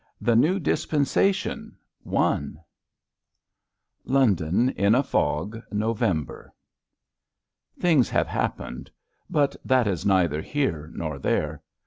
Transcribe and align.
THE 0.19 0.35
NEW 0.35 0.57
DISPENSATION— 0.59 1.77
I 2.11 2.41
LONDON 4.03 4.69
IN 4.69 4.95
A 4.95 5.03
FOG— 5.03 5.61
NOVEMBER 5.71 6.51
rilHINGS 7.79 8.09
have 8.09 8.25
happened— 8.27 8.89
but 9.29 9.55
that 9.63 9.85
is 9.85 10.03
neither 10.03 10.41
^ 10.41 10.43
here 10.43 10.89
nor 10.95 11.19
there. 11.19 11.61